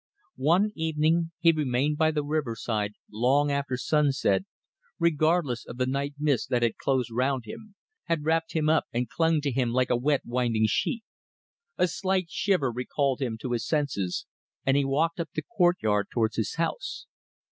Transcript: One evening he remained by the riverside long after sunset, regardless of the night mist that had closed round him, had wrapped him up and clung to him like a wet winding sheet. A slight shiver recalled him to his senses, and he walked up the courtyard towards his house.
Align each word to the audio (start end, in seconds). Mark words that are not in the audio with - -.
One 0.41 0.71
evening 0.73 1.29
he 1.37 1.51
remained 1.51 1.99
by 1.99 2.09
the 2.09 2.23
riverside 2.23 2.93
long 3.11 3.51
after 3.51 3.77
sunset, 3.77 4.45
regardless 4.97 5.63
of 5.63 5.77
the 5.77 5.85
night 5.85 6.15
mist 6.17 6.49
that 6.49 6.63
had 6.63 6.79
closed 6.79 7.11
round 7.11 7.43
him, 7.45 7.75
had 8.05 8.23
wrapped 8.25 8.53
him 8.53 8.67
up 8.67 8.85
and 8.91 9.07
clung 9.07 9.41
to 9.41 9.51
him 9.51 9.71
like 9.71 9.91
a 9.91 9.95
wet 9.95 10.23
winding 10.25 10.65
sheet. 10.65 11.03
A 11.77 11.87
slight 11.87 12.31
shiver 12.31 12.71
recalled 12.71 13.21
him 13.21 13.37
to 13.41 13.51
his 13.51 13.67
senses, 13.67 14.25
and 14.65 14.75
he 14.75 14.85
walked 14.85 15.19
up 15.19 15.29
the 15.35 15.43
courtyard 15.43 16.07
towards 16.11 16.35
his 16.35 16.55
house. 16.55 17.05